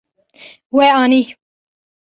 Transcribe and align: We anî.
We 0.75 0.85
anî. 1.03 1.21